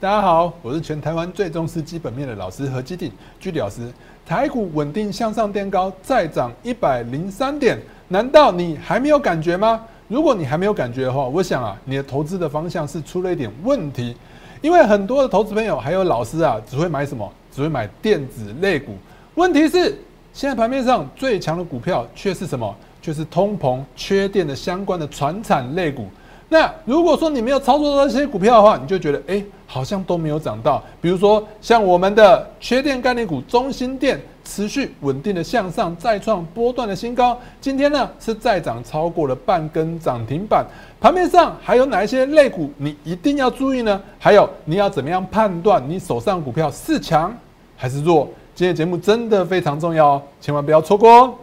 [0.00, 3.10] 大家好，我是全台湾最重视基本面的老师何基鼎
[3.40, 3.80] 居里老师。
[4.24, 7.76] 台股稳定向上垫高，再涨一百零三点，
[8.06, 9.84] 难道你还没有感觉吗？
[10.06, 14.14] 如果你还没有感觉的话，我想啊，你的投资的方向是出了一点问题，
[14.60, 17.28] 因为很多的投资朋友还有老师啊，只会买什么？
[17.52, 18.94] 只会买电子类股。
[19.34, 19.98] 问题是，
[20.32, 22.72] 现在盘面上最强的股票却是什么？
[23.02, 26.06] 却是通膨、缺电的相关的传产类股。
[26.48, 30.82] 那如果说你没有操作到这些股票的话，你就觉得哎，好像都没有涨到。
[31.00, 37.38] 比如说像我们的缺电概念股中心电，持续稳定的向上，再创波段的新高。
[37.60, 40.66] 今天呢是再涨超过了半根涨停板。
[40.98, 44.00] 盘面上还有哪一些类股你一定要注意呢？
[44.18, 47.32] 还有你要怎么样判断你手上股票是强
[47.76, 48.26] 还是弱？
[48.54, 51.34] 今天节目真的非常重要哦，千万不要错过哦。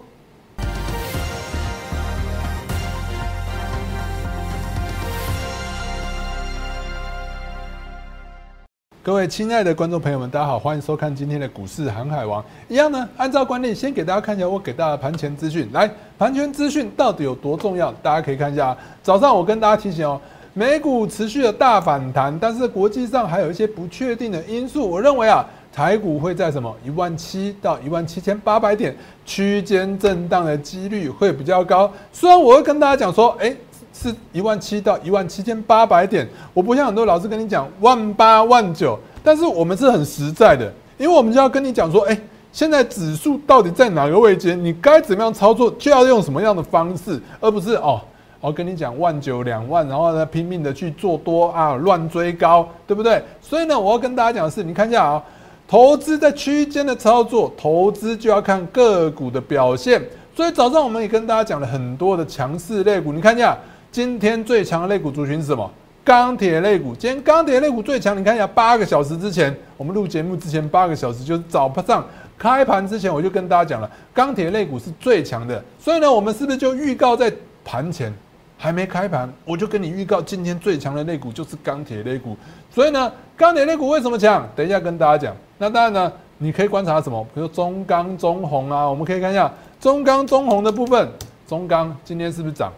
[9.06, 12.44] 各位亲爱的观众朋友们，大家好，欢迎收看今天的股市航海王。
[12.68, 15.70] 一样呢，按照惯例，先给大家看一下我给大家盘前资讯。
[15.72, 17.92] 来，盘前资讯到底有多重要？
[18.02, 18.76] 大家可以看一下。
[19.04, 20.20] 早上我跟大家提醒哦，
[20.56, 24.90] 美股持续的大反弹，但是国际上还有一些不确定的因素。
[24.90, 31.94] 我认为啊，台股会在什么一万七到一万七千八百点区间震荡的几率会比较高。
[32.12, 33.56] 虽然我会跟大家讲说，哎。
[33.98, 42.20] 是一万七到一万七千八百点，我不像很多老师跟你讲万八万九，但是我们是很实在的，因为我们就要跟你讲说，哎，
[42.52, 48.02] 现在指数到底在哪个位置，你该怎么样操作，就要用什么样的方式，而不是哦，
[48.42, 53.24] 我跟你讲万九两万，然后呢拼命的去做多啊，乱追高，对不对？
[53.42, 55.24] 所以呢，我要跟大家讲的是，你看一下啊，
[55.70, 60.02] 投资在区间的操作，投资就要看个股的表现，
[60.36, 63.58] 所以早上我们也跟大家讲了很多的强势类股，你看一下。
[63.96, 65.72] 今天最强的类股族群是什么？
[66.04, 66.94] 钢铁类股。
[66.94, 72.06] 今天钢铁类股最强，你看一下，八个小时之前，我们录节目之前八个小时，就是早上
[72.38, 75.64] 开盘之前，我就跟大家讲了，钢铁类股是最强的。
[75.80, 77.32] 所以呢，我们是不是就预告在
[77.64, 78.14] 盘前
[78.58, 82.36] 还没开盘，我就跟你预告今天最强的类股就是钢铁类股。
[82.70, 84.46] 所以呢，钢铁类股为什么强？
[84.58, 85.34] 等一下跟大家讲。
[85.58, 87.26] 那当然呢，你可以观察什么？
[87.34, 89.50] 比如中钢、中红啊，我们可以看一下
[89.80, 91.10] 中钢、中红的部分。
[91.48, 92.74] 中钢今天是不是涨？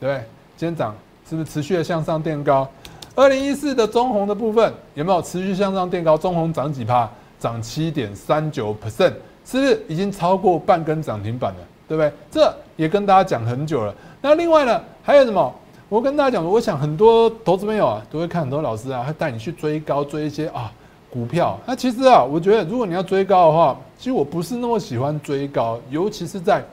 [0.00, 0.24] 对不对？
[0.62, 0.94] 先涨
[1.28, 2.68] 是不是持续的向上垫高？
[3.16, 6.16] 二零一四的中红的部分有没有持续向上垫高？
[6.16, 7.10] 中红涨几趴？
[7.40, 9.12] 涨七点三九 percent，
[9.44, 11.58] 是不是已经超过半根涨停板了？
[11.88, 12.12] 对不对？
[12.30, 13.92] 这也跟大家讲很久了。
[14.20, 15.52] 那另外呢，还有什么？
[15.88, 20.70] 我跟大家讲，我想很多投资朋友啊，都会看很多老师啊，他带你去追高，追一些啊
[21.10, 21.58] 股票。
[21.66, 26.64] 那其实啊，我觉得如果你要追高的话，其实我不是那么喜欢追高，尤其是在。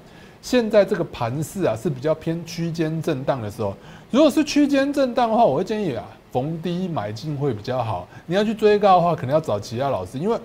[0.41, 3.73] 现在这个盘势啊是比较偏区间震荡的时候，
[4.09, 8.07] 如果是区间震荡的话，我会建议啊逢低买进会比较好。
[8.25, 10.37] 你要去追高的话，可能要找其他老师，因为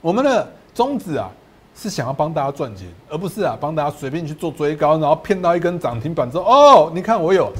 [0.00, 1.30] 我们的宗旨啊
[1.74, 7.50] 是想要帮大家赚钱，而不是啊帮大家随便去做追高，然后骗到一根涨停板之后，哦，你看我有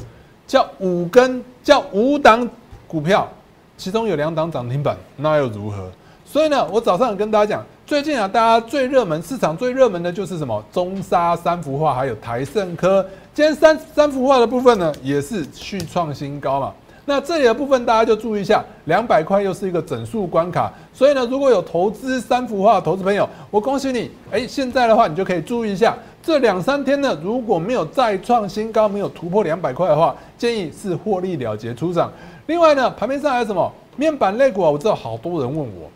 [0.47, 2.49] 叫五根叫五档
[2.87, 3.28] 股票，
[3.77, 5.91] 其中有两档涨停板，那又如何？
[6.25, 10.61] 所以呢，我早上跟大家讲，最近啊，大家最热门市场最热门的就是什么？
[10.73, 13.01] 中沙三幅画，还有台盛科。
[13.33, 16.75] 今天三三幅画的部分呢，也是续创新高嘛。
[17.05, 20.73] 那这里的部分大家就注意一下，两百块又是一个整数关卡。
[20.93, 24.11] 所以呢，如果有投资三幅画的投资朋友，我恭喜你。
[24.33, 32.13] 哎，现在的话你就可以注意一下，这两三天呢，如果没有再创新高，没有突破两百块的话，建议是获利了结出场。
[32.47, 34.71] 另外呢，盘面上还有什么面板类股啊？
[34.73, 35.89] 我知道好多人问我。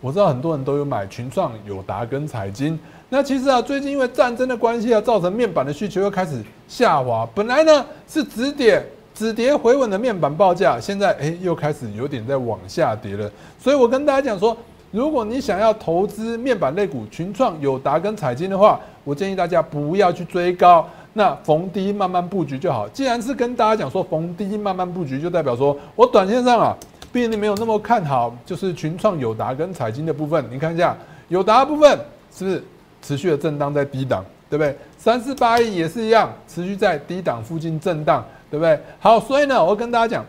[0.00, 2.78] 我知道很多人都有买群创、友达跟彩金。
[3.10, 7.28] 那其实啊，最近因为战争的关系啊，造成面板的需求又开始下滑。
[7.34, 8.82] 本来呢是止跌、
[9.14, 13.30] 止跌回稳的面板报价，现在哎又开始有点在往下跌了。
[13.58, 14.56] 所以我跟大家讲说，
[14.90, 22.88] 如果你想要投资面板类股群创、友达跟彩金的话，我建议大家不要去追高，那逢低慢慢布局就好。
[22.88, 26.74] 既然是跟大家讲说逢低慢慢布局，就代表说我短线上啊。
[27.12, 30.44] 毕竟没有那么看好，就是群创、友达跟彩金的部分。
[30.50, 30.96] 你看一下
[31.28, 31.98] 友达部分
[32.32, 32.64] 是不是
[33.02, 34.76] 持续的震荡在低档，对不对？
[34.96, 38.78] 三四八亿也是一样，持续在低档附近震荡，对不对？
[39.00, 40.24] 好，所以呢，我跟大家讲，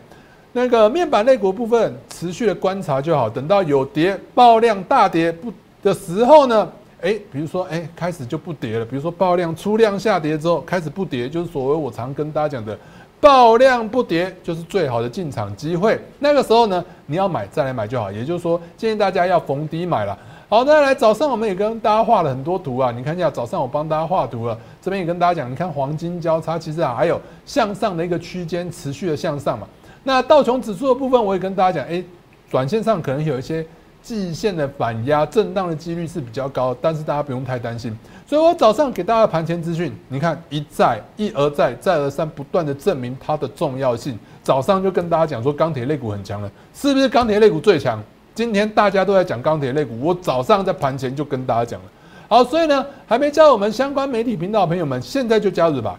[0.52, 5.52] 那个面板类股部分持续的观察就好，等到有跌爆量大跌不
[5.82, 6.68] 的时候呢，
[7.00, 12.76] 哎，比如说哎开始就不跌了，比如说爆量出量下跌之后开始不跌，就是所谓我常跟大家讲的。
[13.22, 18.10] 爆量不跌就是最好的进场机会，那个时候呢，你要买再来买就好。
[18.10, 20.18] 也就是说，建议大家要逢低买了。
[20.48, 29.68] 好，那来早上我们也跟大家画了很多图啊，你看一下，早上我帮大家画图了，这边也跟大家讲，你看黄金交叉，其实啊还有向上的一个区间持续的向上嘛。
[30.02, 32.02] 那道琼指数的部分，我也跟大家讲，哎，
[32.50, 33.64] 短线上可能有一些
[34.02, 37.96] 季线的反压震荡的几率是比较高，但是大家不用太担心。
[38.26, 44.18] 所以我早上给大家盘前资讯，你看一再一而再再而三不断的证明它的重要性。
[44.42, 48.02] 早上就跟大家讲说钢铁类股很强了，是不是钢铁类股最强？
[48.34, 51.86] 今天大家都在讲钢铁类股，我早上在盘前就跟大家讲了。
[52.28, 55.98] 好，所以呢，还没加入我们相关媒体频道的朋友们，现在就加入吧。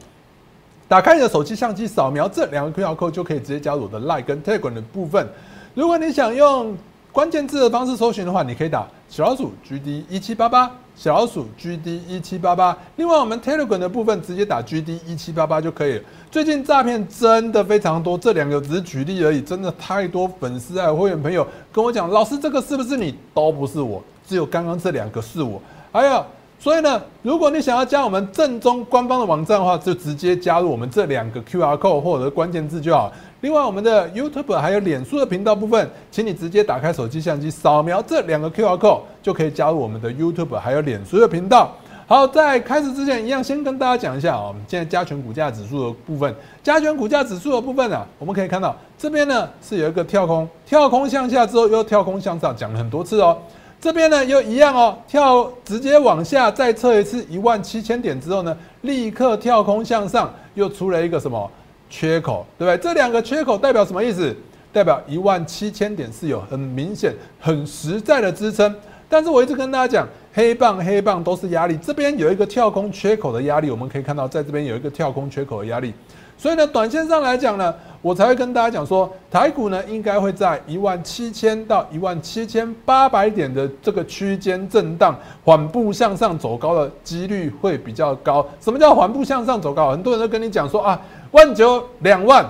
[0.88, 5.28] 打开你的手机相机，扫描这两个 QR code 就可以直接加入我的 Like 跟 Telegram 的部分。
[5.76, 6.76] 如果你想用
[7.14, 12.76] 关键字的方式搜寻的话，你可以打小老鼠 GD 一七八八，小老鼠 GD 一七八八。
[12.96, 16.04] 另外，我们 Telegram 的部分直接打 GD 一七八八就可以了。
[16.32, 23.14] 最近诈骗真的非常多，这两个只是举例而已，真的太多粉丝啊、会员朋友跟我讲，老师这个是不是你？
[23.32, 25.62] 都不是我，只有刚刚这两个是我。
[25.92, 26.26] 还有，
[26.64, 33.12] 所以呢，如果你想要加我们正宗官方的网站的话，就直接加入我们这两个 QR code 或者关键字就好。
[33.42, 41.70] 另外，我们的 YouTube 还有脸书的频道部分，请你直接打开手机相机，扫描这两个 QR code 就可以加入我们的 YouTube 还有脸书的频道。
[42.08, 46.34] 好，在开始之前，一样先跟大家讲一下啊，我们现在加权股价指数的部分，
[46.64, 53.38] 加权股价指数的部分呢，我们可以看到这边呢是有一个跳空，跳空向下之后又跳空向上，讲了很多次哦。
[53.84, 61.52] 这边呢又一样哦，跳直接往下再测一次一万七千点之后呢，立刻跳空向上，又出了一个什么
[61.90, 62.82] 缺口，对不对？
[62.82, 64.34] 这两个缺口代表什么意思？
[64.72, 68.74] 代表一万七千点是有很明显、很实在的支撑。
[69.10, 75.94] 但是我一直跟大家讲，黑棒黑棒都是压力，这边有一个跳空缺口的压力，我们可以看到在这边有一个跳空缺口的压力。
[76.38, 88.46] 所以呢，短线上来讲呢，我才会跟大家讲说，台股呢应该会在一万七千到一万七千八百点的这个区间震荡，缓步向上走高的几率会比较高。
[88.60, 89.92] 什么叫缓步向上走高？
[89.92, 91.00] 很多人都跟你讲说啊，
[91.32, 92.46] 万九两万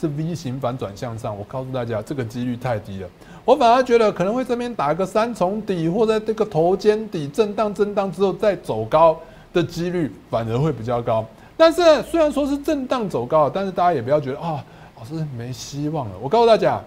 [0.00, 3.08] 是 V 型反转向上，我告诉大家，这个几率太低了。
[3.44, 9.18] 我反而觉得可能会这边打个三重底，或者这个头肩底震荡震荡之后再走高
[9.52, 11.24] 的几率反而会比较高。
[11.58, 14.64] 但是虽然说是震荡走高，但是大家也不要觉得啊，
[14.96, 16.12] 老师没希望了。
[16.22, 16.80] 我告诉大家，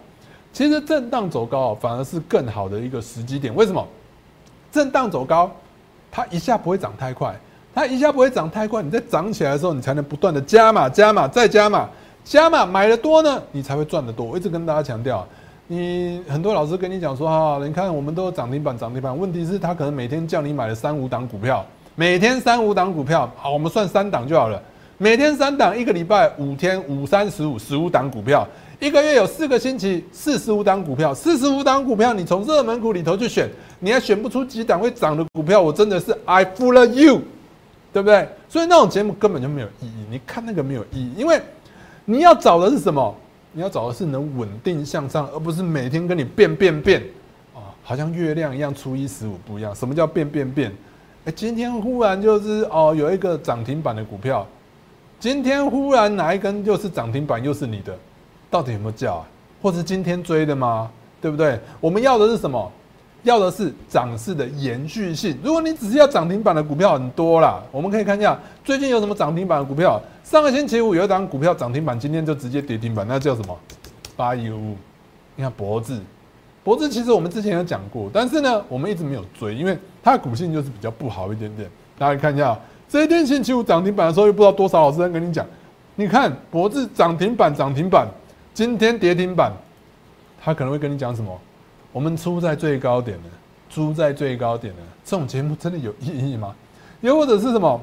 [0.54, 3.54] 其实震荡走高反而是更好的一个时机点。
[3.54, 3.86] 为什么？
[4.72, 5.52] 震荡走高，
[6.10, 7.38] 它一下不会涨太快，
[7.76, 8.82] 它一下不会涨太快。
[8.82, 11.90] 你在涨起来的时候，你才能不断的加码、加码、再加码、
[12.24, 14.26] 加码，买的多呢，你才会赚得多。
[14.26, 15.28] 我一直跟大家强调，
[15.68, 21.66] 你很多老师跟你讲说哈，你看我们都有涨停板、涨停板，问题是他可能每天叫你买了三五档股票。
[21.96, 24.62] 每天三五档股票，好，我们算三档就好了。
[24.98, 28.48] 每天三档，一个礼拜五天，五三十五，十五档股票，
[28.80, 33.50] 一个月有四个星期，四十五档股票，四十五档股票，你从热门股里头去选，
[33.80, 37.22] 你还选不出几档会涨的股票，我真的是 I fool you，
[37.92, 38.30] 对不对？
[38.48, 41.42] 所以那种节目根本就没有意义，你看那个没有意义，因为
[42.06, 43.14] 你要找的是什么？
[43.52, 47.02] 你要找的是能稳定向上，而不是每天跟你变变变，
[47.54, 49.76] 哦，好像月亮一样，初一十五不一样。
[49.76, 50.72] 什么叫变变变？
[51.26, 54.46] 哎，今天忽然就是哦，有一个涨停板的股票，
[55.20, 57.96] 今天忽然哪一根又是涨停板又是你的，
[58.50, 59.28] 到底有没有叫啊？
[59.62, 60.90] 或是今天追的吗？
[61.22, 61.60] 对不对？
[61.80, 62.72] 我们要的是什么？
[63.22, 65.38] 要的是涨势的延续性。
[65.44, 68.36] 如果你只是要涨停板的股票很多啦，我们可以看一下
[68.66, 70.02] 最近有什么涨停板的股票。
[70.24, 73.56] 上个星期五有一档股票涨停板，今天就直接跌停板，那叫什么？
[74.16, 74.76] 八一五，
[75.36, 76.02] 你看脖子
[76.64, 76.78] 博智。
[76.78, 81.70] 脖子其实我们之前有讲过，但是呢，我们一直没有追，因为它的股性就是比较不好一点点。
[81.98, 82.58] 大家看一下，
[82.90, 85.46] 这一天星期五涨停板的时候，又不知道多少老师在跟你讲，
[85.96, 88.08] 你看脖子涨停板涨停板，
[88.54, 89.52] 今天跌停板，
[90.42, 91.40] 他可能会跟你讲什么？
[91.92, 93.30] 我们出在最高点的，
[93.70, 96.56] 出在最高点的，这种节目真的有意义吗？
[97.02, 97.80] 又或者是什么？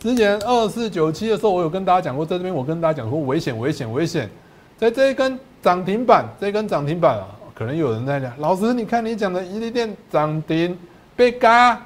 [0.00, 4.28] 之前二四九七的时候，我有跟大家讲过，在这边我跟大家讲说危险危险危险，
[4.76, 7.26] 在这一根涨停板，这一根涨停板啊。
[7.54, 10.76] 可能有人在讲，老师，你看你讲的伊利店涨停
[11.14, 11.80] 被嘎，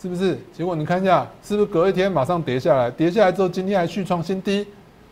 [0.00, 0.38] 是不是？
[0.56, 2.88] 结果你看一下，是不是隔一天马上跌下来？
[2.88, 4.64] 跌下来之后，今天还续创新低，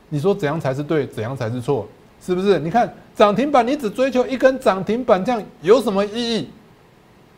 [0.09, 1.88] 你说怎样才是对，怎样才是错？
[2.23, 2.61] 是不是？
[2.61, 6.49] 你看涨停板，你只追求一根涨停板，这样有什么意义？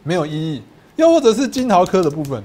[0.03, 0.63] 没有意义。
[0.97, 2.43] 又或者是金豪科的部分，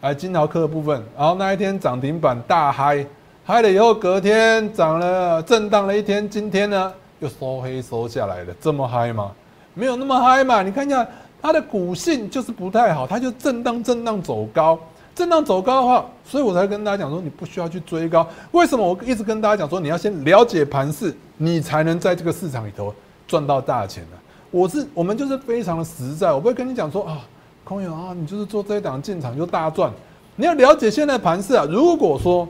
[0.00, 3.06] 哎，金豪科的部分，然后那一天涨停板大嗨，
[3.44, 6.92] 嗨了以后隔天涨了，震荡了一天，今天呢？
[7.20, 9.32] 又收黑收下来了，这么嗨吗？
[9.74, 10.62] 没有那么嗨嘛。
[10.62, 11.06] 你看一下
[11.40, 14.78] 它的股性就是不太好，它就震荡震荡走高，
[15.14, 18.26] 震荡走高的话，所以我才跟大家讲说，你不需要去追高。
[18.52, 22.94] 为什么我一直跟大家讲说，你要先了解盘势，你才能在这个市场里头
[23.26, 24.16] 赚到大钱呢？
[24.50, 27.20] 我是我们就是非常的实在，我不会跟你讲说啊，
[27.64, 29.92] 空友啊，你就是做这一档进场就大赚。
[30.36, 32.48] 你要了解现在盘势啊，如果说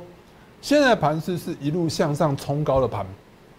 [0.61, 3.05] 现在盘势是一路向上冲高的盘。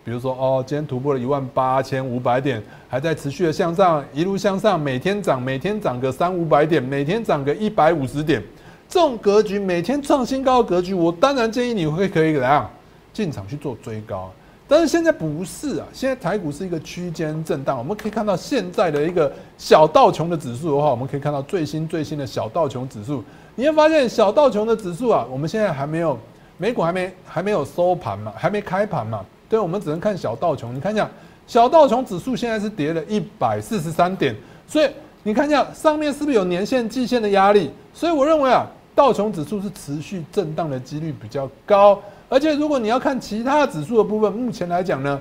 [0.03, 8.41] 比如说哦，今天突破了一万八千五百点，还在持续的向上，一路向上，每天涨，每天涨个三五百点，每天涨个一百五十点，
[8.88, 12.70] 这种格局，每天创新高的格局，我当然建议你会可以怎样
[13.13, 14.32] 进场去做追高。
[14.72, 17.75] 但是现在不是啊，现在台股是一个区间震荡。
[17.75, 23.24] 我们可以看到现在的一个小道琼的指数的话，我们可以看到最新最新的小道琼指数，
[23.56, 26.15] 你会发现小道琼的指数啊，我们现在还没有
[26.58, 30.74] 美股还没还没有收盘嘛，还没开盘嘛，对，我们只能看小道琼。
[30.75, 31.10] 你看一下
[31.48, 34.36] 小道琼指数现在是跌了一百四十三点，
[34.68, 34.89] 所以
[35.24, 37.72] 你看一下上面是不是有年线、季线的压力？
[37.94, 42.00] 所以我认为啊，道琼指数是持续震荡的几率比较高。
[42.29, 45.20] 而且，如果你要看其他指数的部分，目前来讲呢，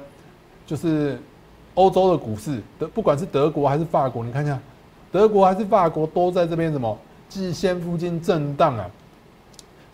[0.66, 1.18] 就是
[1.72, 4.58] 欧洲的股市，德不管是德国还是法国，你看一下，
[5.10, 8.84] 德国还是法国都在这边什么季线附近震荡啊。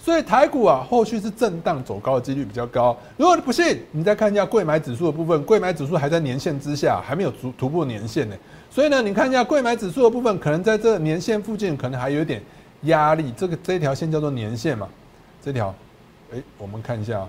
[0.04, 2.94] 所以台股啊，后续是震荡走高的几率比较高。
[3.16, 8.36] 如果你不信，你再看一下贵买指数的部分，贵买指数还在年线之下，还没有突突破年线呢。
[8.70, 12.42] 所以呢，你看一下贵买指数的部分，可能在这年线附近，可能还有一点
[12.82, 13.32] 压力。
[13.34, 14.86] 这个这条线叫做年线嘛，
[15.42, 15.74] 这条。
[16.34, 17.28] 哎，我们看一下啊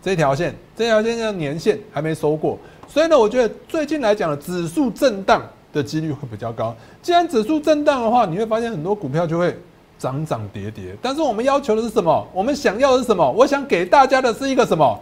[0.00, 6.72] 这条线，这条线叫年线，还没收过，所以呢，我觉得最近来讲的指数震荡的几率会比较高。
[7.02, 9.56] 既然指数震荡的话，你会发现很多股票就会
[10.02, 10.96] 涨涨跌跌。
[11.00, 12.26] 但是我们要求的是什么？
[12.34, 13.30] 我们想要的是什么？
[13.30, 14.98] 我想给大家的是一个什么？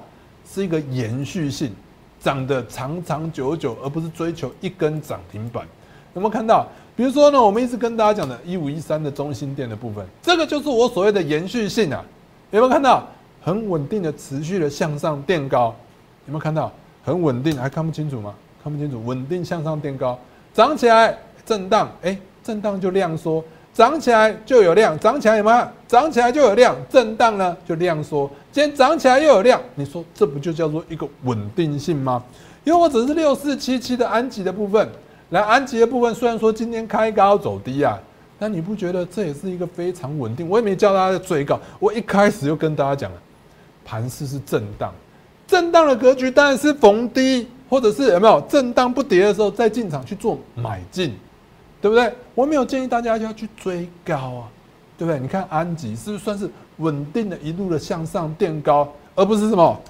[0.46, 1.72] 是一个延续性，
[2.20, 5.66] 涨得长长久久，而不是追求一根涨停板。
[6.12, 6.66] 有没有看到？
[6.94, 12.04] 比如说呢，我们一直跟大家讲的一五一三的中心店的部分，这个就是我所谓的延续性啊。
[12.50, 13.06] 有没有看到？
[13.42, 15.74] 很稳定的、持续的向上垫高，
[16.26, 16.70] 有没有看到？
[17.02, 18.34] 很稳定，还看不清楚吗？
[18.62, 20.18] 看不清楚，稳定向上垫高，
[20.52, 21.16] 涨起来
[21.46, 23.42] 震荡，哎，震荡就量缩，
[23.80, 25.66] 涨起来就有量，涨起来有没有？
[25.88, 32.22] 涨起来就有量，震荡呢就量缩，今天涨起来又有量，你说这不就叫做一个稳定性吗？
[32.62, 34.86] 因为我只是六四七七的安吉的部分，
[35.30, 37.98] 来安吉的部分虽然说今天开高走低啊。
[38.38, 40.46] 那你不觉得这也是一个非常稳定？
[40.46, 43.16] 我也没叫大家追高，我一开始就跟大家讲了。
[43.82, 44.92] 盘势是震荡，
[45.46, 51.14] 震荡的格局当然是逢低，或者是有没有震荡不跌的时候再进场去做买进，
[51.80, 52.12] 对不对？
[52.34, 54.48] 我没有建议大家要去追高啊，
[54.98, 55.18] 对不对？
[55.18, 59.80] 你看安吉是不是算是稳定的一路的向上垫高，而不是什么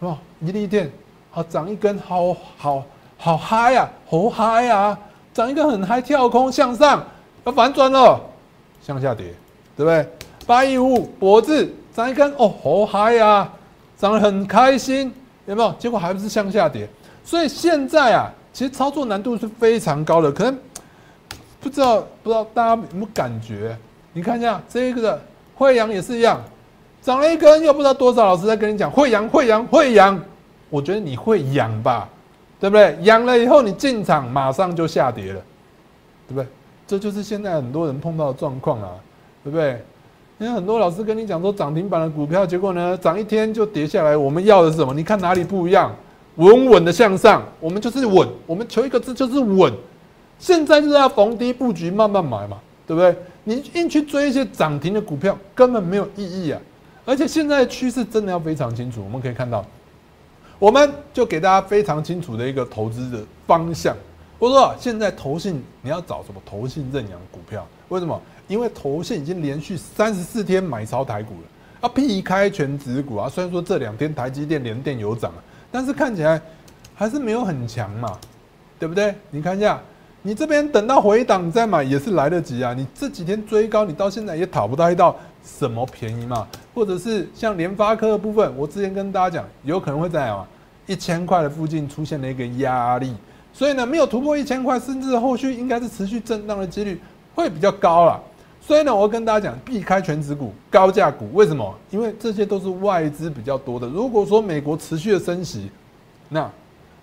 [0.00, 0.90] 哦一利电
[1.30, 2.82] 好涨一根好好
[3.16, 4.98] 好嗨呀，好嗨呀，
[5.34, 7.04] 涨一根很嗨跳空向上
[7.44, 8.20] 要反转了，
[8.82, 9.26] 向下跌，
[9.76, 10.08] 对不对？
[10.46, 11.74] 八一五脖子。
[11.92, 13.52] 涨一根哦，好嗨呀，
[13.98, 15.12] 涨得很开心，
[15.44, 15.72] 有没有？
[15.72, 16.88] 结果还不是向下跌，
[17.24, 20.56] 所以现在啊，其实操作难度是非常高的，可能
[21.60, 23.76] 不知道不知道大家有没有感觉？
[24.12, 25.22] 你看一下这个的
[25.54, 26.40] 惠阳也是一样，
[27.02, 30.20] 涨了一根，又不知道多少老师在跟你讲惠阳惠阳惠阳，
[30.68, 32.08] 我觉得你会养吧，
[32.58, 32.96] 对不对？
[33.02, 35.40] 养了以后你进场马上就下跌了，
[36.28, 36.46] 对不对？
[36.86, 38.88] 这就是现在很多人碰到的状况啊，
[39.44, 39.80] 对不对？
[40.38, 44.16] 因为很多老师跟你讲说涨停板的股票，结果呢涨一天就跌下来。
[44.16, 44.94] 我们要的是什么？
[44.94, 45.94] 你看哪里不一样？
[46.36, 48.26] 稳稳的向上，我们就是稳。
[48.46, 49.70] 我们求一个字就是稳。
[50.40, 53.14] 现在就是要逢低布局，慢慢买嘛，对不对？
[53.44, 56.60] 你硬去追一些涨停的股票，根本没有意义啊！
[57.04, 59.02] 而且现在的趋势真的要非常清楚。
[59.04, 59.64] 我们可以看到，
[60.58, 63.94] 我们就给大家非常清楚的一个投资的方向。
[64.38, 66.40] 我说现在投信你要找什么？
[66.46, 67.66] 投信认养股票？
[67.88, 68.20] 为什么？
[68.48, 73.28] 因为投信已经连续三十四天买超台股了，啊，避开全指股啊。
[73.28, 75.38] 虽然说这两天台积电连电有涨啊，
[75.70, 76.40] 但是看起来
[76.94, 78.18] 还是没有很强嘛，
[78.78, 79.14] 对不对？
[79.30, 79.80] 你看一下，
[80.22, 82.74] 你这边等到回档再买也是来得及啊。
[82.74, 86.46] 你这几天追高，你到现在也讨不到一道什么便宜嘛。
[86.74, 90.46] 或者是像联发科的部分，我之前跟大家讲，有可能会在啊
[90.86, 93.14] 一千块的附近出现了一个压力，
[93.52, 97.00] 所以呢，没有突破一千块，甚至后续应该是持续震荡的几率
[97.34, 98.20] 会比较高了。
[98.60, 101.74] 所以呢，我跟大家讲，避开全指股、高价股，为什么？
[101.90, 103.86] 因为这些都是外资比较多的。
[103.88, 105.70] 如果说美国持续的升息，
[106.28, 106.48] 那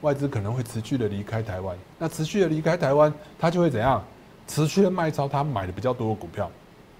[0.01, 1.75] 外资可能会持续的离开台湾。
[1.97, 4.03] 那持续的离开台湾，它就会怎样？
[4.47, 6.49] 持续的卖超他买的比较多的股票，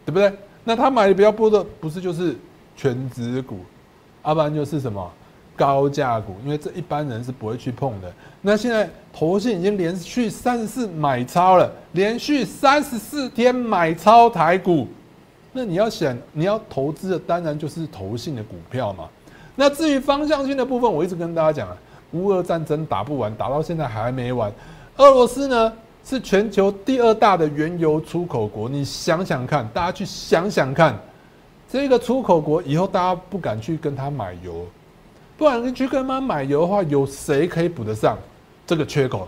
[0.06, 0.32] 对不对？
[0.64, 2.36] 那他买的比较多的，不是就是
[2.76, 3.60] 全指股，
[4.26, 5.12] 要不然就是什么？
[5.56, 8.14] 高价股，因为这一般人是不会去碰的。
[8.42, 14.88] 那现在投信已经连续三十四买超了，连续三十四天买超台股，
[15.54, 19.10] 那你要想你要投资的，当然就是投信的股票嘛。
[19.56, 21.76] 那至于方向性的部分，我一直跟大家讲啊，
[22.12, 24.52] 乌俄战争打不完，打到现在还没完。
[24.98, 25.74] 俄罗斯呢
[26.04, 30.98] 是全球第二大的原油出口国，你想想看，大家去想想看，
[31.70, 34.66] 这个出口国以后大家不敢去跟他买油。
[35.38, 38.18] 不然你去跟他买油的话，有谁可以补得上
[38.66, 39.28] 这个缺口？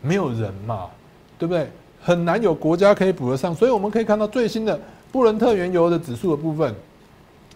[0.00, 0.88] 没有人嘛，
[1.38, 1.68] 对不对？
[2.00, 4.80] 很难有国家可以补得上，所以我们可以看到最新的
[5.12, 6.74] 布伦特原油的指数的部分，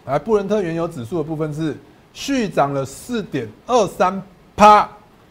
[0.05, 1.75] 来，布伦特原油指数的部分是
[2.13, 4.21] 续涨了四点二三
[4.57, 4.89] 啪，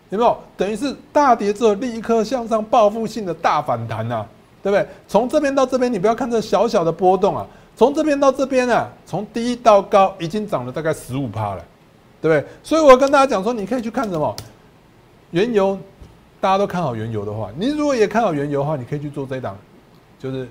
[0.09, 0.39] 有没有？
[0.57, 4.25] 等于是大跌之后立刻向上报复性的大反弹呐，
[4.63, 4.87] 对不对？
[5.07, 11.65] 从这边到这边，你不要看这小小的波动啊，从这边到这边啊，从低到高已经涨了大概十五趴了，
[12.23, 12.49] 对不对？
[12.63, 14.35] 所以我跟大家讲说，你可以去看什么
[15.33, 15.79] 原油。
[16.39, 19.57] 大家都看好原油的话，你如果也看好原油的话，你可以去做这一档，
[20.19, 20.47] 就是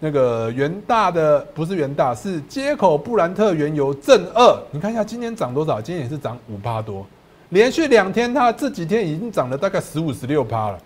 [0.00, 4.58] 那个元大的不是元大，是接口布兰特原油正二。
[4.72, 5.80] 你看一下今天涨多少？
[5.80, 7.06] 今天也是涨五趴多，
[7.50, 10.78] 连续两天它这几天已经涨了大概十五十六趴了，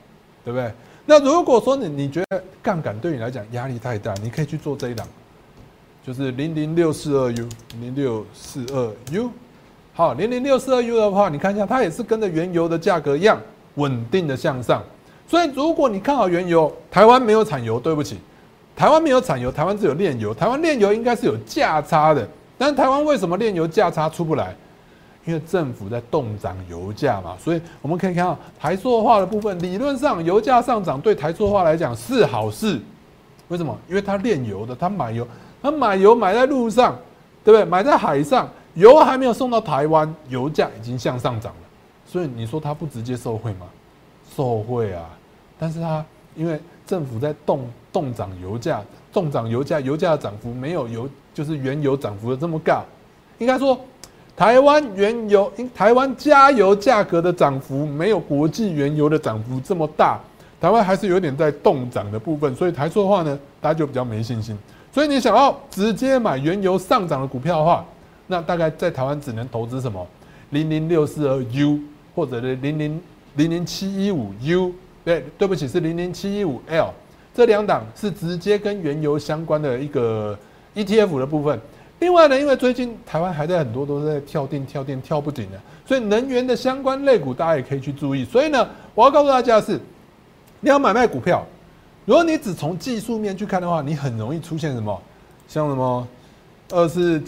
[0.45, 0.71] 对不对？
[1.07, 5.07] 那如果说你你觉得杠杆对你来讲压力太大，你可以去做这一档，
[6.07, 7.49] 就是零零六四二 U
[7.81, 9.31] 零六四二 U。
[9.93, 13.41] 好，零零六四二 U 的话，你看一下它也是跟着原油的价格一样。
[13.77, 14.83] 稳定的向上，
[15.29, 18.19] 所以如果你看好原油，台湾没有产油，对不起，
[18.75, 24.55] 台湾没有产油，台湾只有炼油，台湾炼油应该是有价差的，但是台湾为什么炼油价差出不来？
[25.25, 32.81] 因为政府在动涨油价嘛，所以我们可以看到台塑化的部分，理论上油价上涨对台塑化来讲是好事，
[33.49, 33.77] 为什么？
[33.89, 35.27] 因为它炼油的，它买油，
[35.63, 36.97] 它买油买在路上，
[37.45, 37.65] 对不对？
[37.65, 41.61] 买在海上，油还没有送到台湾，油价已经向上涨了。
[42.07, 43.67] 所以你说它不直接受贿吗？
[44.35, 45.05] 受贿啊！
[45.59, 52.83] 但是它因为政府在动动涨油价，动涨油价，油价的涨幅没有油就是原油涨幅的这么高。
[53.39, 53.79] 应该说，
[54.41, 60.19] 台湾原油，台湾加油价格的涨幅没有国际原油的涨幅这么大。
[60.59, 64.57] 台湾还是有点在动涨的部分，所以台塑的话呢，大家就比较没信心。
[64.91, 67.85] 所以你想要直接买原油上涨的股票的话，
[68.29, 70.07] 那大概在台湾只能投资什么
[70.49, 71.79] 零零六四二 U。
[72.17, 73.01] 或者是零零
[73.37, 74.73] 零零七一五 U，
[75.05, 76.89] 对，对不起，是零零七一五 L，
[77.35, 80.37] 这两档是直接跟原油相关的一个
[80.75, 81.61] ETF 的部分。
[82.01, 88.25] 另外呢，因为最近台湾还在很多都是在跳电、跳电、跳不紧的，所以能源的相关类股大家也可以去注意。
[88.25, 89.81] 所以呢，我要告诉大家的是，
[90.61, 91.47] 你要买卖股票，
[92.05, 95.01] 如果你只从技术面去看的话，你很容易出现什么，
[95.47, 96.09] 像什么
[96.71, 97.23] 二四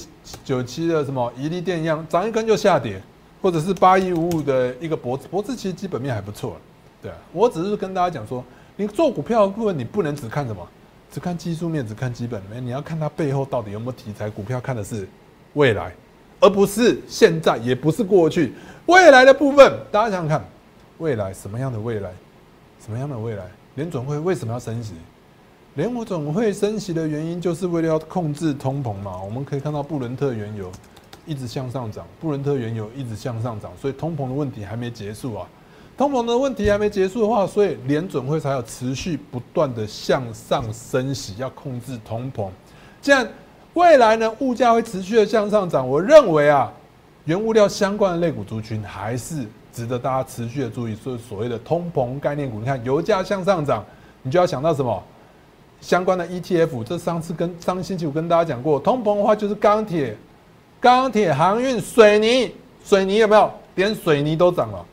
[0.44, 3.00] 九七的什么宜利电一样，涨一根就下跌。
[3.42, 6.56] 或者是八一五五的一个脖子，脖子其实基本面还不错，
[7.02, 7.16] 对啊。
[7.32, 8.44] 我只是跟大家讲说，
[8.76, 10.64] 你做股票的部分，你不能只看什么，
[11.12, 14.31] 只看技术面，只看基本面，你要看它背后到底有没有题材。
[14.31, 15.07] 股票看的是
[15.53, 15.92] 未来，
[16.40, 18.55] 而不是现在，也不是过去。
[18.87, 20.44] 未来的部分，大家想想看，
[20.96, 22.11] 未来什么样的未来？
[22.85, 23.44] 什么样的未来？
[23.75, 24.94] 联总会为什么要升息？
[25.75, 29.22] 联总会升息的原因，就是为了要控制通膨嘛。
[29.22, 30.72] 我们可以看到布伦特原油。
[31.25, 35.46] 一直向上涨，布伦特原油一直向上涨，所以通膨的问题还没结束啊。
[35.96, 42.48] 通膨的问题还没结束的话，所以联准会才有持续不断的向上升息，要控制通膨。
[43.00, 43.28] 既然
[43.74, 46.72] 未来呢物价会持续的向上涨，我认为啊，
[47.24, 50.94] 原物料相关的类股族群还是值得大家持续的注意。
[50.94, 53.85] 所以所谓的通膨概念股，你看油价向上涨，
[54.22, 55.02] 你就要想到什么
[55.81, 56.83] 相关的 ETF。
[56.85, 60.16] 这上次跟上星期五跟大家讲过，通膨的话就是钢铁。
[60.81, 62.52] 钢铁、航运、水泥，
[62.85, 63.48] 水泥有没有？
[63.76, 64.85] 连水泥都涨了。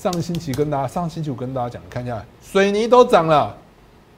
[0.00, 3.54] 上星期跟大家，上星期五跟大家讲，看一下，水泥都涨了，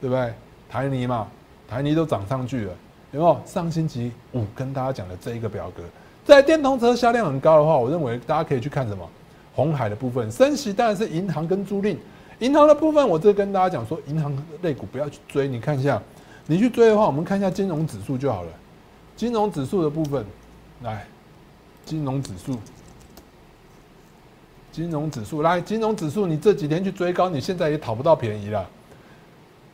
[0.01, 0.33] 对不对？
[0.71, 1.27] 台泥嘛，
[1.67, 2.73] 台泥都涨上去了，
[3.11, 3.41] 有没有？
[3.45, 5.83] 上星期五跟大家讲的这一个表格，
[6.25, 9.05] 在电动车销量很高的话，我认为大家可以去看什么？
[9.57, 11.97] 红海的部分，升息当然是银行跟租赁。
[12.39, 15.49] 银行的部分，我这跟大家讲说，银行类股不要去追。
[15.49, 16.01] 你看一下，
[16.47, 18.51] 你去追的话，我们看一下金融指数就好了。
[19.17, 20.25] 金融指数的部分。
[20.85, 21.05] 来，
[21.85, 22.57] 金融指数，
[24.73, 28.67] 金融指数，来，金融指数，你这几天去追高，你现在也讨不到便宜了。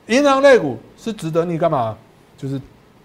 [0.08, 1.96] 银行类股是值得你干嘛？
[2.36, 2.60] 就是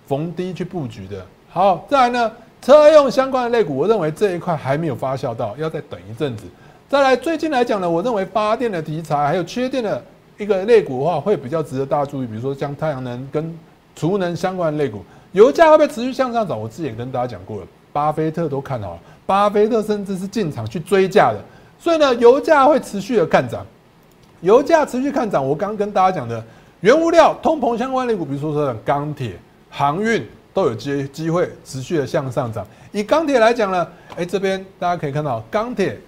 [0.08, 1.24] 逢低去布局的。
[1.50, 6.46] 好，再来呢，车用相关的类股，我认为这一块还没有发酵到，要再等一阵子。
[6.90, 10.04] 再来，最近来讲呢，我认为发电的题材还有缺电的
[10.40, 13.56] 一个类股的话，会比较值得大家注意，比如说像太阳能跟
[13.96, 15.04] 储能相关的类股，
[15.34, 16.60] 油价会不会持续向上涨？
[16.60, 17.68] 我之前跟大家讲过了。
[17.92, 21.40] 巴菲特都看好了，巴菲特甚至是进场去追价的，
[21.84, 23.66] 所以呢，油价会持续的看涨，
[24.40, 25.46] 油价持续看涨。
[25.46, 26.42] 我刚跟大家讲的，
[26.80, 29.38] 原物料、通膨相关类股，比如说说钢铁、
[29.70, 32.66] 航运，都有机机会持续的向上涨。
[32.94, 36.00] 以钢铁来讲呢，哎，这边大家可以看到，钢铁，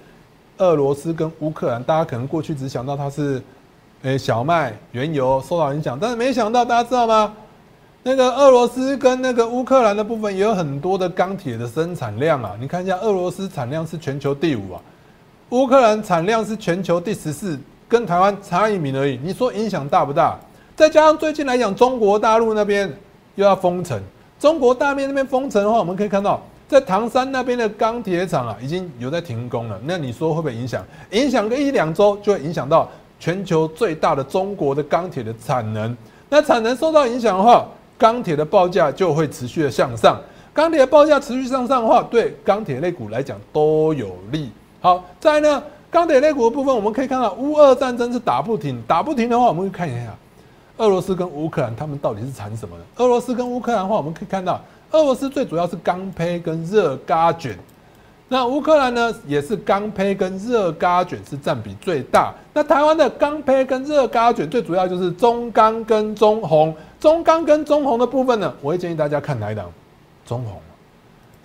[0.60, 3.44] 俄罗斯跟乌克兰，大家可能过去只想到它是，
[4.02, 7.34] 哎，小麦、原油受到影响，但是没想到，大家知道吗？
[8.02, 12.56] 那个俄罗斯跟那个乌克兰的部分也有很多的钢铁的生产量啊。
[12.62, 14.82] 你看一下，俄罗斯产量是全球第五啊，
[15.50, 19.20] 乌克兰产量是全球第十四，跟台湾差一名而已。
[19.22, 20.36] 你说影响大不大？
[20.76, 22.92] 再加上最近来讲，中国大陆那边
[23.36, 24.02] 又要封城，
[24.40, 26.42] 中国大面那边封城的话，我们可以看到。
[26.68, 29.80] 在唐山那边的钢铁厂啊，已经有在停工了。
[29.86, 30.84] 那你说会不会影响？
[31.12, 35.96] 影响个一两周，就会影响到全球最大的中国的钢铁的产能。
[36.28, 37.68] 那产能受到影响的话，
[38.00, 40.20] 钢铁的报价就会持续的向上。
[40.56, 44.50] 钢铁的报价持续向上的话，对钢铁类股来讲都有利。
[44.86, 50.13] 好，再来呢，钢铁类股的部分，我们可以看到乌俄战争是打不停，打不停的话，我们可以看一下
[50.78, 53.04] 俄罗斯跟乌克兰他们到底是产什么的？
[53.04, 54.62] 俄罗斯跟乌克兰的话，我们可以看到。
[54.91, 57.58] 俄罗斯最主要是钢坯跟热轧卷，
[58.28, 62.32] 那乌克兰呢也是钢坯跟热轧卷是占比最大。
[62.54, 69.65] 那台湾的钢坯跟热轧卷最主要就是中钢跟中红，中钢跟中红的部分呢，我会建议大家看哪一档？
[70.28, 70.62] 中红，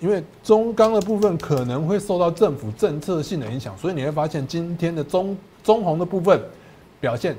[0.01, 6.41] 因为中钢的部分可能会受到政府政策性的影响，所以你会发现今天的中中红的部分
[6.99, 7.33] 表现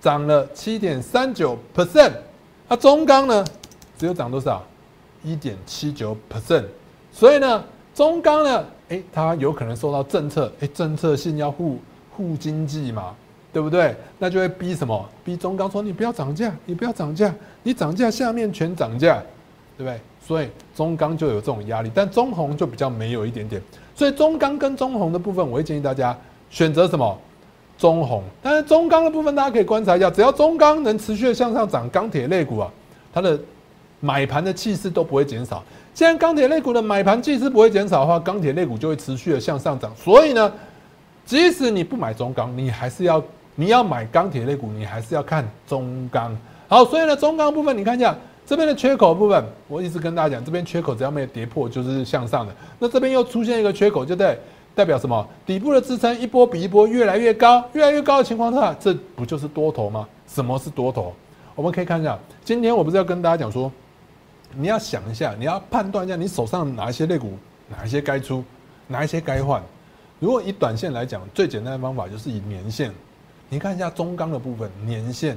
[0.00, 2.12] 涨了七点三九 percent，
[2.66, 3.44] 那中钢呢
[3.96, 4.64] 只有涨多少？
[5.24, 6.64] 一点七九 percent，
[7.12, 11.78] 所以呢，中钢呢，哎，它有可能受到政策，哎，政策性要护
[12.12, 13.16] 护经济嘛，
[13.52, 13.94] 对不对？
[14.18, 15.04] 那就会逼什么？
[15.24, 19.20] 逼中钢说你不要涨价，你不要涨价，你涨价下面全涨价，
[19.76, 20.00] 对不对？
[20.28, 23.62] 所以中钢就有这种压力，但中红就比较没有一点点。
[23.94, 26.14] 所以中钢跟中红的部分，我会建议大家
[26.50, 27.18] 选择什么？
[27.78, 28.22] 中红。
[28.42, 32.70] 但是中钢的部分，大家可以观察一下，只要中钢能持续的向上涨，钢铁类股啊，
[33.12, 33.40] 它的。
[34.00, 35.60] 买盘的气势都不会减少。
[35.92, 39.92] 既然钢铁类股的买盘气势不会减少的话，钢铁类股就会持续的向上涨。
[39.96, 40.52] 所以呢，
[41.26, 43.20] 即使你不买中钢，你还是要
[43.56, 46.32] 你要买钢铁类股，你还是要看中钢。
[46.68, 48.16] 好，所以呢，中钢部分你看一下
[48.48, 52.56] 这边的缺口部分，我一直跟大家讲，这边缺口只要没有跌破就是向上的。
[52.78, 54.34] 那这边又出现一个缺口，就代
[54.74, 55.28] 代表什么？
[55.44, 60.08] 底部的支撑一波比一波越来越高，越来越高的情况下，这不就是多头吗？
[60.26, 61.12] 什么是多头？
[61.54, 63.70] 我们可以看一下，今天我不是要跟大家讲说。
[64.56, 67.34] 你要想一下，你要判断一下你手上哪一些类股，
[67.68, 68.42] 哪一些该出，
[68.86, 69.62] 哪一些该换。
[70.18, 72.90] 如果以短线来讲，最简单的方法就是以年线。
[73.50, 75.36] 你看一下中钢的部分，年线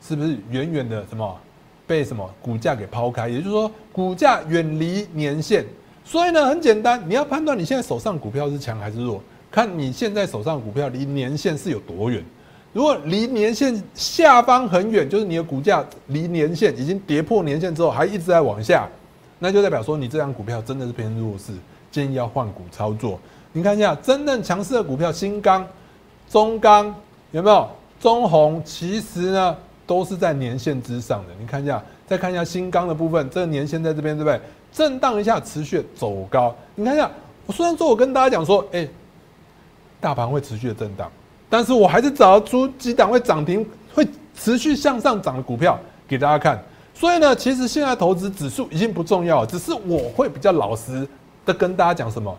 [0.00, 1.38] 是不是远远的什么
[1.86, 3.28] 被什么股价给抛开？
[3.28, 5.64] 也就是说，股价远离年线。
[6.04, 9.20] 所以呢，很简单，你要判断你现在手上股票是强还是弱，
[9.50, 12.24] 看你现在手上股票离年线是有多远。
[12.72, 18.88] 如果离年线下方很远，就是你的股价离年线已经跌破年线之后，还一直在往下，
[19.38, 21.52] 那就代表说你这张股票真的是偏弱势，
[21.90, 23.18] 建议要换股操作。
[23.52, 25.66] 你看一下真正强势的股票，新钢、
[26.28, 26.94] 中钢
[27.30, 27.68] 有没有？
[27.98, 31.32] 中红其实呢都是在年线之上的。
[31.38, 34.40] 你看一下，再看一下新钢的部分，这个年线在这边对不对？
[34.72, 36.54] 震荡一下，持续走高。
[36.74, 37.10] 你看一下，
[37.46, 38.86] 我虽然说我跟大家讲说，哎，
[40.00, 41.10] 大盘会持续的震荡。
[41.48, 46.60] 但是我还是找出几档会涨停、会持续向上涨的股票给大家看。
[46.92, 51.06] 所以呢，其实现在投资指数已经不重要，只是我会比较老实
[51.44, 52.36] 的跟大家讲什么，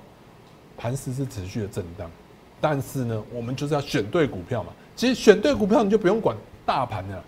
[0.77, 2.11] 盘势是持续的震荡，
[2.59, 4.69] 但是呢，我们就是要选对股票嘛。
[4.95, 7.23] 其实选对股票，你就不用管大盘了，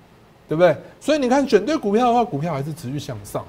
[0.49, 0.75] 对不对？
[0.99, 3.45] 所以你看，选对股票的话，股票还是持续向上，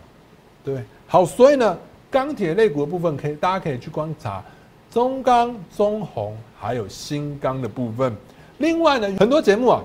[0.63, 0.85] 对对？
[1.07, 1.77] 好，所以呢，
[2.11, 4.45] 钢铁类股的部分，可以大家可以去观察。
[4.91, 8.15] 中钢、中红还有新钢的部分，
[8.59, 9.83] 另外呢，很多节目啊，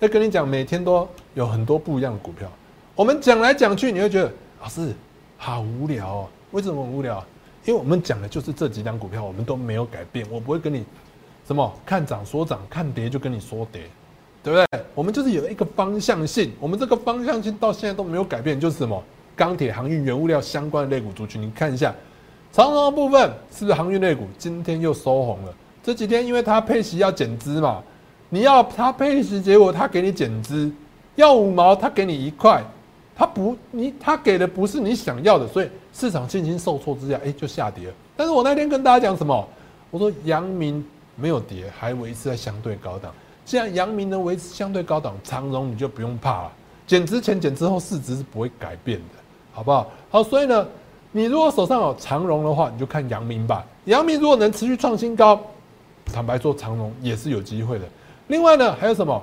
[0.00, 2.48] 在跟你讲，每天都有很多不一样的股票。
[2.94, 4.94] 我们讲来讲去，你会觉得老师
[5.36, 6.28] 好无聊哦。
[6.52, 7.22] 为什么无聊？
[7.64, 10.24] 因为我们讲的就是这几张股票，我们都没有改变。
[10.30, 10.84] 我不会跟你
[11.46, 13.82] 什么看涨说涨，看跌就跟你说跌，
[14.44, 14.84] 对不对？
[14.94, 19.02] 我们就是有一个方向性，我们这个方向性到现在都没有改变，就是什么
[19.34, 21.94] 钢铁、航运、原物料相关的类股族群，你看一下。
[22.52, 24.28] 长荣的部分是不是航运类股？
[24.38, 25.54] 今天又收红了。
[25.82, 27.82] 这几天因为它配息要减资嘛，
[28.28, 30.70] 你要它配息，结果它给你减资，
[31.16, 32.62] 要五毛，它给你一块，
[33.16, 37.94] 它不，你它给的不是你想要的，所以市场信心受挫之下，哎，就下跌了。
[38.14, 39.48] 但是我那天跟大家讲什么？
[39.90, 40.84] 我说阳明
[41.16, 43.12] 没有跌，还维持在相对高档。
[43.44, 46.52] 既然阳明能维持相对高档，长荣你就不用怕了。
[46.86, 49.14] 减之前减之后，市值是不会改变的，
[49.52, 49.90] 好不好？
[50.10, 50.66] 好，所以呢。
[51.16, 53.64] 你如果手上有长荣的话，你就看阳明吧。
[53.84, 55.40] 阳明如果能持续创新高，
[56.06, 57.84] 坦白说，长荣也是有机会的。
[58.26, 59.22] 另外呢，还有什么？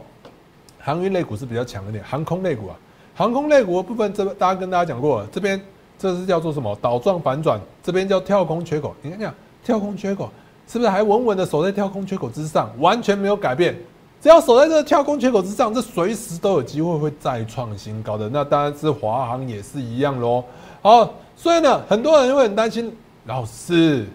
[0.80, 2.78] 航运类股是比较强一点，航空类股啊，
[3.14, 5.62] 航空类股的部分，这大家跟大家讲过，这边
[6.00, 6.74] 这是叫做什么？
[6.82, 8.96] 倒状反转，这边叫跳空缺口。
[9.02, 10.30] 你看这样，跳空缺口
[10.70, 13.76] 是不是还稳稳的守在跳空缺口之上，完全没有改变？
[14.22, 18.30] 只要守在这个跳空缺口之上，这随时都有机会会再创新高的。
[18.30, 20.44] 那当然是华航也是一样喽。
[20.84, 24.06] 好，所以呢，很多人会很担心，老师，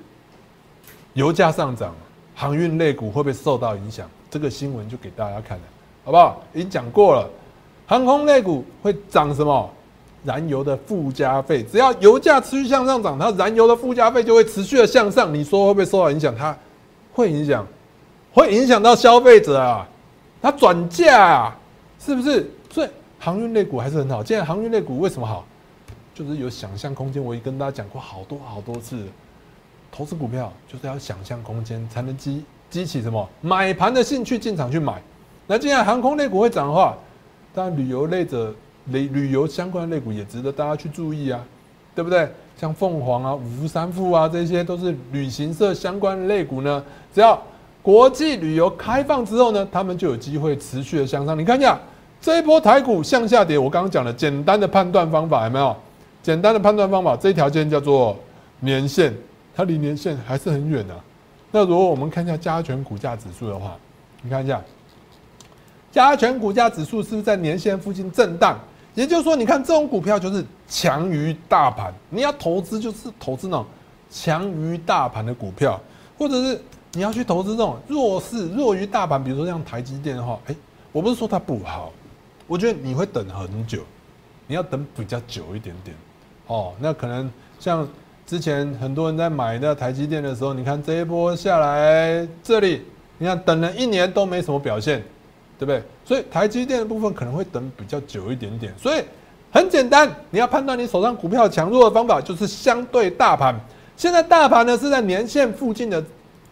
[1.14, 1.92] 油价上涨，
[2.36, 4.08] 航运类股会不会受到影响？
[4.30, 5.64] 这个新闻就给大家看了，
[6.04, 6.40] 好不好？
[6.54, 7.28] 已经讲过了，
[7.86, 9.68] 航空类股会涨什么？
[10.24, 15.32] 燃油的附加费，只要油价持续向上涨，它燃油的附加费就会持续的向上。
[15.32, 16.34] 你说会不会受到影响？
[16.36, 16.56] 它
[17.12, 17.64] 会影响，
[18.32, 19.86] 会影响到消费者啊，
[20.40, 21.52] 它转嫁，
[21.98, 22.50] 是不是？
[22.70, 24.22] 所以航运类股还是很好。
[24.22, 25.44] 现在航运类股为什么好？
[26.14, 27.22] 就是有想象空间。
[27.22, 29.04] 我已跟大家讲过好多好多次，
[29.90, 35.02] 投资股票就是要想象空间，才能激激起什么买盘的兴趣，进场去买。
[35.46, 36.96] 那既然航空类股会涨的话，
[37.54, 38.54] 当然旅游类的。
[38.90, 41.44] 旅旅游相关的类股也值得大家去注意啊，
[41.92, 42.30] 对不对？
[42.56, 46.84] 像凤凰啊、五福三富啊，这些都是旅行社相关的类股呢。
[47.12, 47.36] 只要
[47.86, 51.38] 国际旅游开放之后呢，他们就有机会持续的向上。
[51.38, 51.78] 你看一下
[52.20, 55.76] 这一波台股向下跌，我刚刚讲了简单的判断方法，有没有？
[56.20, 58.16] 简单的判断方法，这一条线叫做
[58.58, 59.14] 年线，
[59.54, 60.94] 它离年线还是很远的。
[61.52, 63.76] 那如果我们看一下加权股价指数的话，
[64.20, 64.60] 你看一下
[65.92, 68.58] 加权股价指数是不是在年线附近震荡？
[68.96, 73.64] 也就是说，你看这种股票就是强于大盘，你要投资就是投资那种
[74.10, 75.80] 强于大盘的股票，
[76.18, 76.60] 或者是
[76.96, 80.56] 你要去投资这种弱势、弱于大盘，比如说像台积电的话，哎，
[80.90, 81.92] 我不是说它不好，
[82.46, 83.82] 我觉得你会等很久，
[84.46, 85.94] 你要等比较久一点点，
[86.46, 87.30] 哦，那可能
[87.60, 87.86] 像
[88.26, 92.82] 之前很多人在买那台积电的时候，你看这一波下来，这里
[93.18, 95.04] 你看等了一年都没什么表现。
[95.58, 95.82] 对不对？
[96.04, 98.74] 所以台积电的部分可能会等比较久一点点。
[98.76, 99.02] 所以
[99.50, 103.58] 很简单，你要判断你手上股票强弱的方法就是相对大盘。
[103.96, 106.04] 现在大盘呢是在年线附近的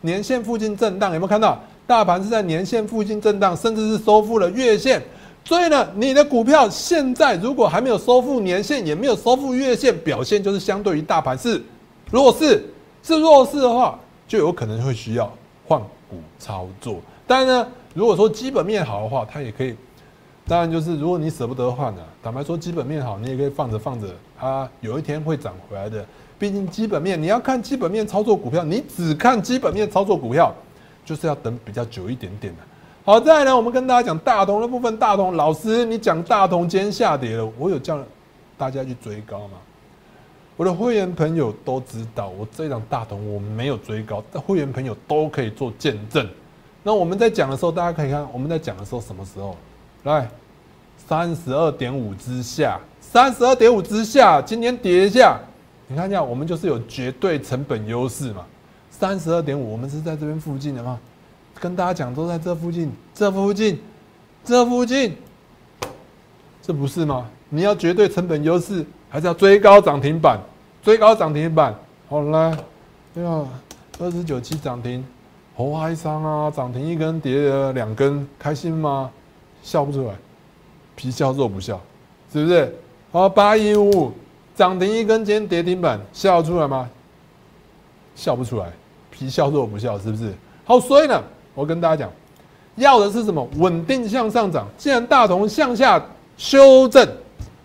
[0.05, 1.59] 年线附近震荡，有没有看到？
[1.87, 5.03] 大盘是在年线附近震荡，甚至是收复了月线。
[5.45, 11.63] 所以呢，你的股票现在如果还没有收复年线，也没有收复月线，表现就是相对于大盘是
[12.11, 12.63] 弱势。
[13.03, 15.31] 是弱势的话，就有可能会需要
[15.67, 17.01] 换股操作。
[17.27, 17.67] 但是呢？
[17.95, 19.75] 如果说基本面好的话，它也可以。
[20.49, 26.05] 当然，就是如果你舍不得换呢，坦白说，基本面好，你也可以放着放着，它有一天会涨回来的。
[26.45, 30.55] 毕竟基本面，你要看基本面操作股票，你只看基本面操作股票，
[31.03, 32.61] 就是要等比较久一点点的。
[33.03, 34.95] 好，再来呢，我们跟大家讲大同的部分。
[34.99, 37.99] 大同老师，你讲大同今天下跌了，我有叫
[38.59, 39.53] 大家去追高吗？
[40.59, 46.29] 我的会员朋友都知道，我这场大同我没有追高，但会员朋友都可以做见证。
[46.83, 49.57] 那我们在讲的时候，大家可以看我们在讲的时候什么时候？
[50.03, 50.29] 来，
[51.09, 55.41] 三十二点五之下，三十二点五之下，今天跌一下，
[55.87, 58.45] 你看一下，我们就是有绝对成本优势嘛。
[58.91, 60.99] 三十二点五，我们是在这边附近的嘛，
[61.61, 63.79] 跟大家讲都在这附近，这附近，
[64.45, 65.17] 这附近，
[66.63, 67.29] 这不是吗？
[67.49, 70.39] 你要绝对成本优势，还是要追高涨停板？
[70.83, 71.75] 追高涨停板，
[72.09, 72.57] 好来，
[73.15, 73.49] 对啊，
[73.99, 75.05] 二十九期涨停。
[75.57, 76.51] 好哀伤啊！
[76.51, 79.09] 涨停一根，跌了两根，开心吗？
[79.63, 80.15] 笑不出来，
[80.97, 81.81] 皮笑肉不笑，
[82.33, 82.75] 是不是？
[83.13, 84.13] 好，八一五
[84.57, 86.89] 涨停一根，今天跌停板，笑出来吗？
[88.15, 88.67] 笑不出来，
[89.11, 90.33] 皮笑肉不笑，是不是？
[90.65, 91.21] 好，所以呢，
[91.55, 92.11] 我跟大家讲，
[92.77, 93.47] 要的是什么？
[93.57, 94.67] 稳定向上涨。
[94.79, 96.01] 既然大同向下
[96.37, 97.07] 修正，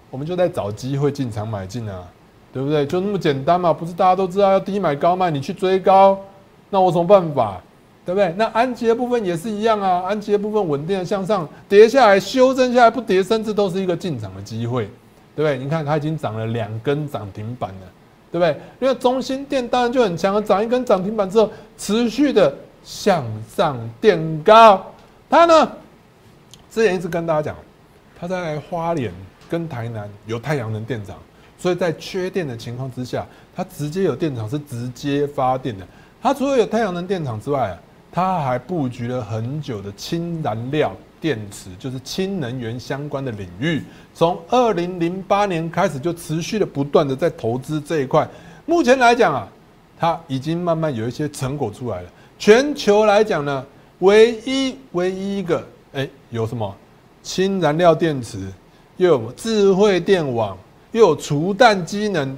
[0.09, 2.03] 我们就在找机会进场买进啊，
[2.51, 2.85] 对不对？
[2.85, 6.17] 就那么简单嘛，不是大家都知道要低买高卖，你去追高，
[6.71, 7.61] 那我什么办法？
[8.05, 8.33] 对不对？
[8.37, 14.89] 那安吉的部分也是一样啊，安吉的部分稳定的向上，跌下来修正下来不跌，甚至都是一个进场的机会，
[15.39, 15.57] 对不对？
[15.57, 17.87] 你看它已经涨了两根涨停板了，
[18.29, 18.59] 对不对？
[18.81, 24.85] 因为中心店当然就很强了，涨一根涨停板之后持续的向上垫高，
[25.29, 25.71] 它呢
[26.69, 27.55] 之前一直跟大家讲，
[28.19, 29.13] 它在花莲
[29.49, 31.15] 跟台南有太阳能电厂，
[31.57, 33.25] 所以在缺电的情况之下，
[33.55, 35.87] 它直接有电厂是直接发电的。
[36.21, 37.79] 它除了有太阳能电厂之外，
[38.11, 43.83] 它还布局了很久的氢燃料电池，就是氢能源相关的领域。
[44.13, 48.27] 从二零零八年开始，就持续的不断的在投资这一块。
[48.65, 49.47] 目前来讲啊，
[49.97, 52.09] 它已经慢慢有一些成果出来了。
[52.37, 53.65] 全球来讲呢，
[53.99, 56.75] 唯一唯一一个哎，有什么
[57.21, 58.51] 氢燃料电池，
[58.97, 60.57] 又有智慧电网，
[60.91, 62.37] 又有除氮机能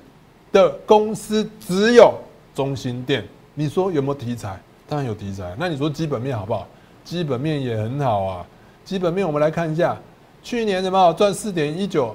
[0.51, 2.13] 的公司，只有
[2.55, 3.23] 中心电。
[3.53, 4.59] 你说有没有题材？
[4.87, 6.67] 当然有题材，那你说基本面好不好？
[7.03, 8.45] 基本面也很好啊。
[8.91, 9.97] 基本面我们来看一下，
[10.43, 12.13] 去年什么赚四点一九，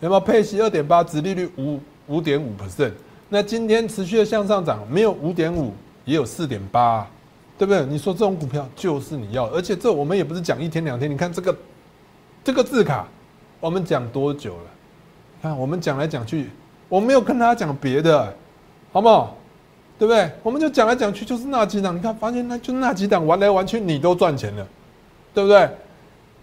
[0.00, 2.92] 有没有配息二点八，殖利率五五点五 percent。
[3.30, 5.72] 那今天持续的向上涨，没有五点五，
[6.04, 7.06] 也有四点八，
[7.56, 7.82] 对不对？
[7.86, 11.56] 你说这种股票就是你要，而且这我们也不是讲一天两天，你看这个
[12.44, 13.08] 这个字卡，
[13.58, 14.64] 我们讲多久了？
[15.40, 16.50] 看我们讲来讲去，
[16.90, 18.36] 我没有跟大家讲别的，
[18.92, 19.34] 好不好？
[19.98, 20.30] 对不对？
[20.42, 24.68] 我们就讲来讲去就是那几档，你看发现那就那几档玩来玩去你都赚钱了，
[25.32, 25.66] 对不对？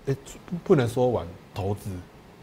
[0.07, 0.15] 哎，
[0.63, 1.89] 不能说玩投资，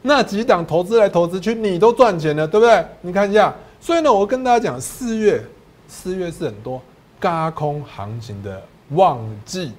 [0.02, 2.84] 那几档投资来投资去你都赚钱了，对不对？
[3.00, 5.44] 你看一下，所以呢，我跟大家讲，四月
[5.86, 6.80] 四月是很多
[7.20, 9.72] 嘎空行情的旺季，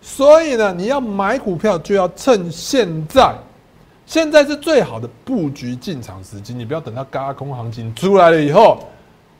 [0.00, 3.34] 所以呢，你要买股票就要趁现在。
[4.04, 8.84] 现在是最好的布局进场时机，你不要等到嘎空行情出来了以后，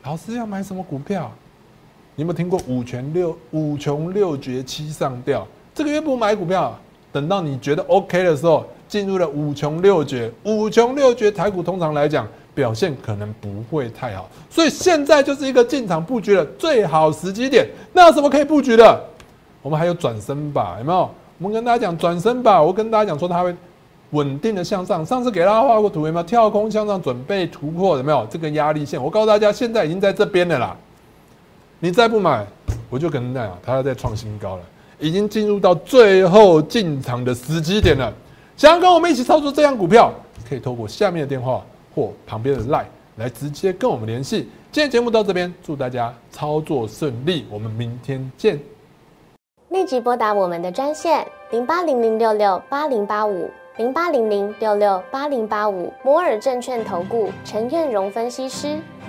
[0.03, 1.31] 老师要买什么股票？
[2.15, 5.47] 你有没有听过五全六五穷六绝七上吊？
[5.73, 6.79] 这个月不买股票，
[7.11, 10.31] 等到你觉得 OK 的时候，进入了五穷六绝。
[10.43, 17.67] 五穷六绝台股通常来讲表现可能不会太好，所以现在就是一个进场布局的最好时机点。
[17.93, 19.01] 那有什么可以布局的？
[19.61, 21.09] 我们还有转身吧，有没有？
[21.37, 23.55] 我们跟大家讲转身吧，我跟大家讲说它会。
[24.11, 26.23] 稳定的向上，上次给大家画过图有没有？
[26.23, 28.25] 跳空向上准备突破有没有？
[28.27, 30.75] 这个压力线，我告诉大家，现在已经在这边了啦。
[31.77, 32.43] 你再不买，
[32.89, 34.63] 我就跟大家讲，它要再创新高了，
[34.99, 38.13] 已经进入到最后进场的时机点了。
[38.57, 40.13] 想要跟我们一起操作这样股票，
[40.47, 41.63] 可以透过下面的电话
[41.95, 42.85] 或旁边的 line
[43.15, 44.49] 来直接跟我们联系。
[44.71, 48.59] 今天节目到这边，祝大家操作顺利，我们明天见。
[49.69, 53.49] 立即拨打我们的专线零八零零六六八零八五。
[53.77, 58.77] 零八零零六六八零八五摩尔证券投顾陈彦荣分析师，